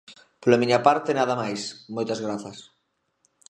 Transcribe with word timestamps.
Pola 0.41 0.59
miña 0.61 0.79
parte 0.87 1.09
nada 1.19 1.39
máis, 1.41 1.61
moitas 1.95 2.19
grazas. 2.25 2.57